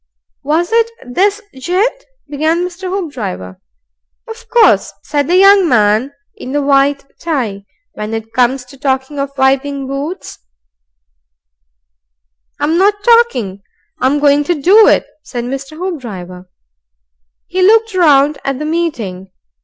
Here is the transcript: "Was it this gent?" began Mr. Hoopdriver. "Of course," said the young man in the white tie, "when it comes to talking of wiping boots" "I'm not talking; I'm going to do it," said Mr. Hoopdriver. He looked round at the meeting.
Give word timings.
"Was 0.41 0.71
it 0.71 0.89
this 1.05 1.39
gent?" 1.53 2.05
began 2.27 2.65
Mr. 2.65 2.89
Hoopdriver. 2.89 3.61
"Of 4.27 4.49
course," 4.49 4.91
said 5.03 5.27
the 5.27 5.35
young 5.37 5.69
man 5.69 6.11
in 6.35 6.53
the 6.53 6.61
white 6.63 7.05
tie, 7.19 7.65
"when 7.93 8.15
it 8.15 8.33
comes 8.33 8.65
to 8.65 8.77
talking 8.79 9.19
of 9.19 9.29
wiping 9.37 9.85
boots" 9.85 10.39
"I'm 12.59 12.79
not 12.79 13.03
talking; 13.03 13.61
I'm 13.99 14.17
going 14.17 14.43
to 14.45 14.59
do 14.59 14.87
it," 14.87 15.05
said 15.21 15.43
Mr. 15.43 15.77
Hoopdriver. 15.77 16.49
He 17.45 17.61
looked 17.61 17.93
round 17.93 18.39
at 18.43 18.57
the 18.57 18.65
meeting. 18.65 19.29